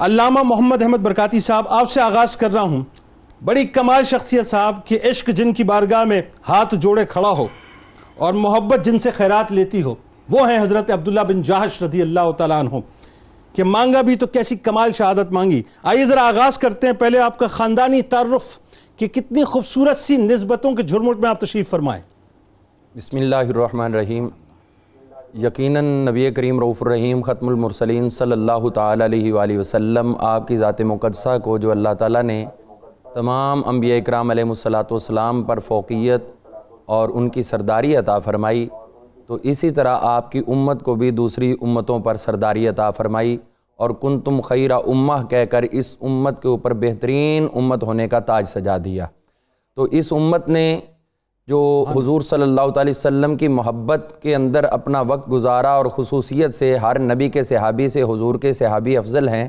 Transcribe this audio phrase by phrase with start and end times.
[0.00, 2.82] علامہ محمد احمد برکاتی صاحب، آپ سے آغاز کر رہا ہوں۔
[3.44, 7.46] بڑی کمال شخصیت صاحب کہ عشق جن کی بارگاہ میں ہاتھ جوڑے کھڑا ہو
[8.16, 9.94] اور محبت جن سے خیرات لیتی ہو،
[10.30, 12.76] وہ ہیں حضرت عبداللہ بن جاہش رضی اللہ تعالیٰ عنہ۔
[13.56, 17.38] کہ مانگا بھی تو کیسی کمال شہادت مانگی۔ آئیے ذرا آغاز کرتے ہیں، پہلے آپ
[17.38, 18.58] کا خاندانی تعارف
[18.96, 22.02] کہ کتنی خوبصورت سی نسبتوں کے جھرمٹ میں آپ تشریف فرمائیں۔
[22.96, 24.28] بسم اللہ الرحمن الرحیم۔
[25.34, 30.56] یقیناً نبی کریم رعف الرحیم ختم المرسلین صلی اللہ تعالیٰ علیہ وآلہ وسلم، آپ کی
[30.56, 32.44] ذات مقدسہ کو جو اللہ تعالیٰ نے
[33.14, 36.22] تمام انبیاء اکرام علیہ السلام پر فوقیت
[36.86, 38.68] اور ان کی سرداری عطا فرمائی،
[39.26, 43.36] تو اسی طرح آپ کی امت کو بھی دوسری امتوں پر سرداری عطا فرمائی
[43.78, 48.18] اور کن تم خیرہ امہ کہہ کر اس امت کے اوپر بہترین امت ہونے کا
[48.20, 49.06] تاج سجا دیا۔
[49.76, 50.80] تو اس امت نے
[51.48, 56.54] جو حضور صلی اللہ علیہ وسلم کی محبت کے اندر اپنا وقت گزارا اور خصوصیت
[56.54, 59.48] سے ہر نبی کے صحابی سے حضور کے صحابی افضل ہیں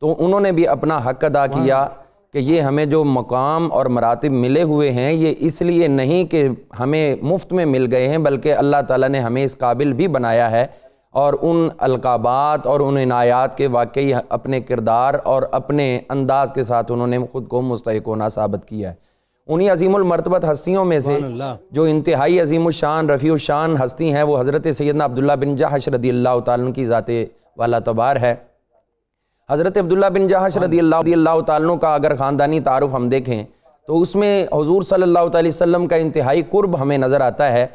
[0.00, 1.88] تو انہوں نے بھی اپنا حق ادا کیا
[2.32, 6.48] کہ یہ ہمیں جو مقام اور مراتب ملے ہوئے ہیں یہ اس لیے نہیں کہ
[6.80, 10.50] ہمیں مفت میں مل گئے ہیں بلکہ اللہ تعالیٰ نے ہمیں اس قابل بھی بنایا
[10.50, 10.66] ہے
[11.10, 16.92] اور ان القابات اور ان عنایات کے واقعی اپنے کردار اور اپنے انداز کے ساتھ
[16.92, 19.11] انہوں نے خود کو مستحق ہونا ثابت کیا ہے۔
[19.48, 21.18] انہی عظیم المرتبت ہستیوں میں سے
[21.70, 26.10] جو انتہائی عظیم الشان رفیع الشان ہستی ہیں وہ حضرت سیدنا عبداللہ بن جہش رضی
[26.10, 27.10] اللہ تعالیٰ کی ذات
[27.56, 28.34] والا تبار ہے۔
[29.48, 33.44] حضرت عبداللہ بن جہش رضی اللہ اللہ تعالیٰ کا اگر خاندانی تعارف ہم دیکھیں
[33.88, 37.66] تو اس میں حضور صلی اللہ علیہ وسلم کا انتہائی قرب ہمیں نظر آتا ہے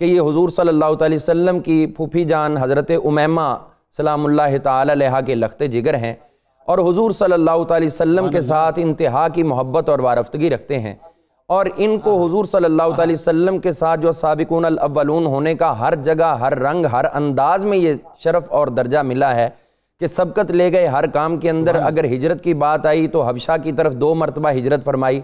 [0.00, 3.54] کہ یہ حضور صلی اللہ علیہ وسلم کی پھوپھی جان حضرت امیمہ
[3.96, 6.14] سلام اللہ تعالی علیہ کے لخت جگر ہیں
[6.68, 10.94] اور حضور صلی اللہ علیہ وسلم کے ساتھ انتہا کی محبت اور وارفتگی رکھتے ہیں۔
[11.48, 15.78] اور ان کو حضور صلی اللہ علیہ وسلم کے ساتھ جو سابقون الاولون ہونے کا
[15.78, 19.48] ہر جگہ ہر رنگ ہر انداز میں یہ شرف اور درجہ ملا ہے
[20.00, 23.52] کہ سبقت لے گئے ہر کام کے اندر۔ اگر ہجرت کی بات آئی تو حبشہ
[23.62, 25.20] کی طرف دو مرتبہ ہجرت فرمائی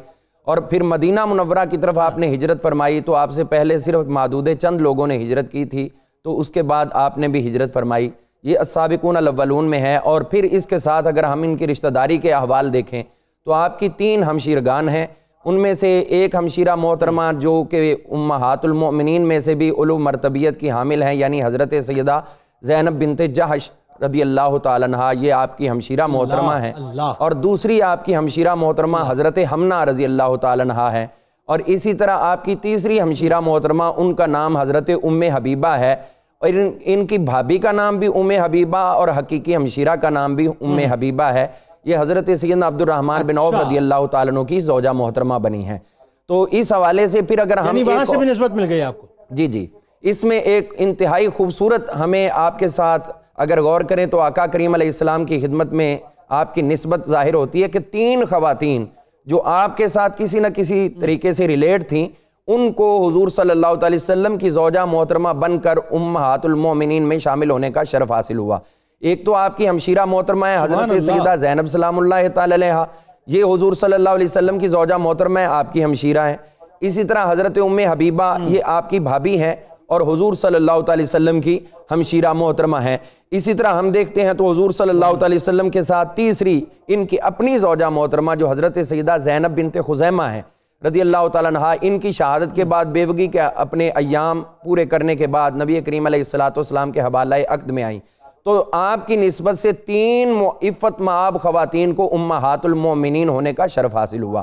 [0.46, 4.06] اور پھر مدینہ منورہ کی طرف آپ نے ہجرت فرمائی تو آپ سے پہلے صرف
[4.08, 5.88] معدود چند لوگوں نے ہجرت کی تھی
[6.24, 8.10] تو اس کے بعد آپ نے بھی ہجرت فرمائی۔
[8.42, 11.88] یہ السابقون الاولون میں ہے اور پھر اس کے ساتھ اگر ہم ان کی رشتہ
[11.88, 13.02] داری کے احوال دیکھیں
[13.44, 15.06] تو آپ کی تین ہمشیرگان ہیں۔
[15.44, 20.60] ان میں سے ایک ہمشیرہ محترمہ جو کہ امہات المؤمنین میں سے بھی علو مرتبیت
[20.60, 22.20] کی حامل ہیں یعنی حضرت سیدہ
[22.62, 23.70] زینب بنت جہش
[24.02, 26.72] رضی اللہ تعالیٰ عنہ یہ آپ کی ہمشیرہ محترمہ ہے
[27.18, 31.06] اور دوسری آپ کی ہمشیرہ محترمہ حضرت حمنہ رضی اللہ تعالیٰ عنہ ہے
[31.46, 35.96] اور اسی طرح آپ کی تیسری ہمشیرہ محترمہ ان کا نام حضرت ام حبیبہ ہے۔
[36.40, 36.48] اور
[36.84, 40.78] ان کی بھابی کا نام بھی ام حبیبہ اور حقیقی ہمشیرہ کا نام بھی ام
[40.78, 41.46] حبیبہ ہے۔
[41.84, 45.34] یہ حضرت سیدنا عبد الرحمن بن عوف اچھا۔ رضی اللہ تعالیٰ عنہ کی زوجہ محترمہ
[45.34, 45.78] بنی ہیں۔
[46.26, 49.00] تو اس حوالے سے پھر اگر ہم یعنی وہاں سے بھی نسبت مل گئی آپ
[49.00, 49.66] کو؟ جی جی۔
[50.00, 54.74] اس میں ایک انتہائی خوبصورت ہمیں آپ کے ساتھ اگر غور کریں تو آقا کریم
[54.74, 55.98] علیہ السلام کی خدمت میں
[56.28, 58.86] آپ کی نسبت ظاہر ہوتی ہے کہ تین خواتین
[59.26, 62.08] جو آپ کے ساتھ کسی نہ کسی طریقے سے ریلیٹ تھیں
[62.46, 67.18] ان کو حضور صلی اللہ علیہ وسلم کی زوجہ محترمہ بن کر امہات المومنین میں
[67.18, 68.58] شامل ہونے کا شرف حاصل ہوا۔
[69.02, 72.84] ایک تو آپ کی ہمشیرہ محترمہ ہے حضرت سیدہ زینب سلام اللہ تعالی علیہ
[73.26, 76.36] یہ حضور صلی اللہ علیہ وسلم کی زوجہ محترمہ ہے آپ کی ہمشیرہ ہیں۔
[76.80, 79.54] اسی طرح حضرت ام حبیبہ یہ آپ کی بھابی ہیں
[79.86, 81.58] اور حضور صلی اللہ علیہ وسلم کی
[81.90, 82.96] ہمشیرہ محترمہ ہیں۔
[83.30, 87.06] اسی طرح ہم دیکھتے ہیں تو حضور صلی اللہ علیہ وسلم کے ساتھ تیسری ان
[87.06, 90.42] کی اپنی زوجہ محترمہ جو حضرت سیدہ زینب بنت خزیمہ ہیں
[90.82, 95.16] رضی اللہ تعالیٰ عنہ ان کی شہادت کے بعد بیوگی کے اپنے ایام پورے کرنے
[95.16, 98.00] کے بعد نبی کریم علیہ السلام کے حوالہ عقد میں آئیں۔
[98.44, 103.94] تو آپ کی نسبت سے تین عفت معاب خواتین کو امہات المومنین ہونے کا شرف
[103.94, 104.42] حاصل ہوا۔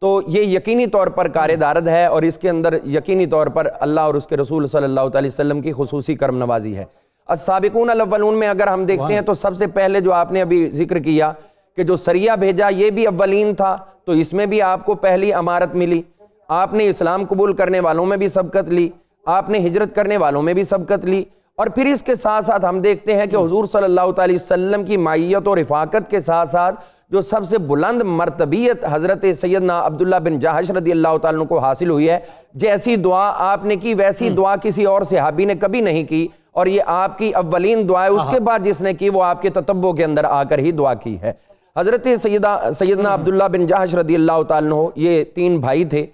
[0.00, 3.66] تو یہ یقینی طور پر کار دارد ہے اور اس کے اندر یقینی طور پر
[3.80, 6.84] اللہ اور اس کے رسول صلی اللہ علیہ وسلم کی خصوصی کرم نوازی ہے۔
[7.26, 10.70] السابقون الاولون میں اگر ہم دیکھتے ہیں تو سب سے پہلے جو آپ نے ابھی
[10.70, 11.32] ذکر کیا
[11.76, 15.32] کہ جو سریہ بھیجا یہ بھی اولین تھا، تو اس میں بھی آپ کو پہلی
[15.32, 16.02] امارت ملی۔
[16.48, 18.88] آپ نے اسلام قبول کرنے والوں میں بھی سبقت لی۔
[19.26, 21.24] آپ نے ہجرت کرنے والوں میں بھی سبقت لی۔
[21.60, 24.84] اور پھر اس کے ساتھ ساتھ ہم دیکھتے ہیں کہ حضور صلی اللہ علیہ وسلم
[24.84, 26.74] کی مائیت اور رفاقت کے ساتھ ساتھ
[27.10, 31.90] جو سب سے بلند مرتبیت حضرت سیدنا عبداللہ بن جہش رضی اللہ تعالیٰ کو حاصل
[31.90, 32.18] ہوئی ہے
[32.54, 36.66] جیسی دعا آپ نے کی ویسی دعا کسی اور صحابی نے کبھی نہیں کی اور
[36.66, 39.50] یہ آپ کی اولین دعا ہے۔ اس کے بعد جس نے کی وہ آپ کے
[39.50, 41.32] تطبع کے اندر آ کر ہی دعا کی ہے۔
[41.78, 46.06] حضرت سیدنا عبداللہ بن جہش رضی اللہ تعالیٰ یہ تین بھائی تھے۔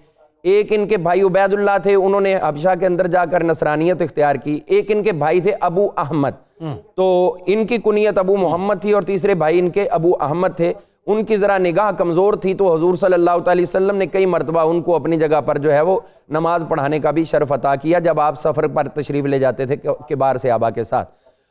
[0.47, 4.01] ایک ان کے بھائی عبید اللہ تھے انہوں نے حبشہ کے اندر جا کر نصرانیت
[4.01, 6.29] اختیار کی۔ ایک ان کے بھائی تھے ابو احمد۔
[6.95, 10.73] تو ان کی کنیت ابو محمد تھی اور تیسرے بھائی ان کے ابو احمد تھے۔
[11.07, 14.59] ان کی ذرا نگاہ کمزور تھی تو حضور صلی اللہ علیہ وسلم نے کئی مرتبہ
[14.59, 15.99] ان کو اپنی جگہ پر جو ہے وہ
[16.29, 19.75] نماز پڑھانے کا بھی شرف عطا کیا جب آپ سفر پر تشریف لے جاتے تھے
[20.09, 21.09] کبار سے آبا کے ساتھ۔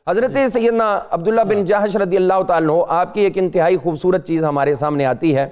[0.09, 4.75] حضرت سیدنا عبداللہ بن جہش رضی اللہ تعالیٰ آپ کی ایک انتہائی خوبصورت چیز ہمارے
[4.75, 5.49] سامنے آتی ہے۔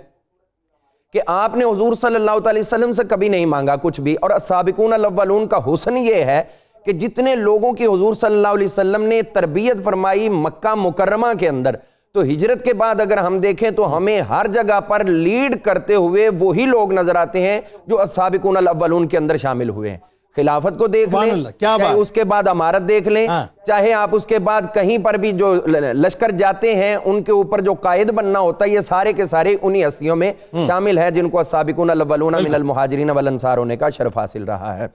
[1.15, 4.31] کہ آپ نے حضور صلی اللہ علیہ وسلم سے کبھی نہیں مانگا کچھ بھی۔ اور
[4.39, 6.41] سابقون الاولون کا حسن یہ ہے
[6.85, 11.49] کہ جتنے لوگوں کی حضور صلی اللہ علیہ وسلم نے تربیت فرمائی مکہ مکرمہ کے
[11.49, 11.75] اندر،
[12.15, 16.29] تو ہجرت کے بعد اگر ہم دیکھیں تو ہمیں ہر جگہ پر لیڈ کرتے ہوئے
[16.39, 19.97] وہی لوگ نظر آتے ہیں جو السابقون الاولون کے اندر شامل ہوئے ہیں۔
[20.37, 23.93] خلافت کو دیکھ لیں کیا چاہے بات؟ اس کے بعد امارت دیکھ لیں ہاں۔ چاہے
[23.93, 27.73] آپ اس کے بعد کہیں پر بھی جو لشکر جاتے ہیں ان کے اوپر جو
[27.73, 30.31] قائد بننا ہوتا ہے یہ سارے کے سارے انہی ہستیوں میں
[30.67, 34.87] شامل ہیں جن کو السابقون الاولون من المہاجرین والانصار ہونے کا شرف حاصل رہا ہے۔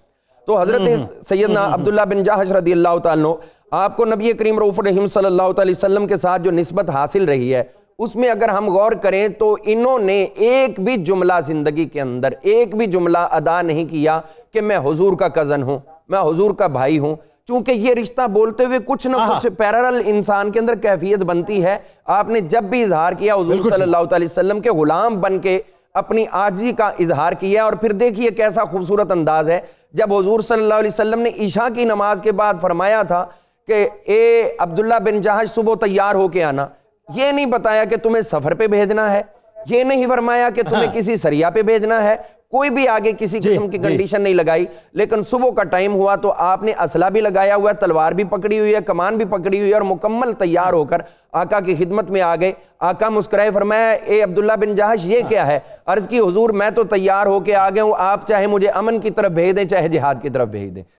[0.49, 3.35] تو حضرت سیدنا عبداللہ بن جہش رضی اللہ تعالیٰ
[3.71, 7.25] آپ کو نبی کریم رعوف الرحیم صلی اللہ علیہ وسلم کے ساتھ جو نسبت حاصل
[7.25, 7.63] رہی ہے
[8.01, 12.29] اس میں اگر ہم غور کریں تو انہوں نے ایک بھی جملہ زندگی کے اندر
[12.43, 14.21] ایک بھی جملہ ادا نہیں کیا
[14.53, 17.17] کہ میں حضور کا کزن ہوں میں حضور کا بھائی ہوں۔
[17.47, 21.79] چونکہ یہ رشتہ بولتے ہوئے کچھ نہ کچھ پیرل انسان کے اندر کیفیت بنتی ہے۔
[22.05, 25.61] آپ نے جب بھی اظہار کیا حضور صلی اللہ علیہ وسلم کے غلام بن کے
[25.95, 29.61] اپنی آجزی کا اظہار کیا اور پھر دیکھیے کیسا خوبصورت انداز ہے۔
[29.93, 33.25] جب حضور صلی اللہ علیہ وسلم نے عشاء کی نماز کے بعد فرمایا تھا
[33.69, 36.67] کہ اے عبداللہ بن جہش صبح تیار ہو کے آنا۔
[37.15, 39.23] یہ نہیں بتایا کہ تمہیں سفر پہ بھیجنا ہے
[39.67, 42.17] یہ نہیں فرمایا کہ تمہیں کسی سریہ پہ بھیجنا ہے۔
[42.49, 46.33] کوئی بھی آگے کسی قسم کی کنڈیشن نہیں لگائی لیکن صبح کا ٹائم ہوا تو
[46.37, 49.59] آپ نے اسلحہ بھی لگایا ہوا ہے تلوار بھی پکڑی ہوئی ہے کمان بھی پکڑی
[49.59, 50.99] ہوئی ہے اور مکمل تیار ہو کر
[51.33, 55.47] آقا کی خدمت میں آ گئے۔ آقا مسکرائے فرمایا اے عبداللہ بن جہش یہ کیا
[55.47, 58.69] ہے؟ عرض کی حضور میں تو تیار ہو کے آ گیا ہوں آپ چاہے مجھے
[58.69, 60.83] امن کی طرف بھیج دیں چاہے جہاد کی طرف بھیج دیں۔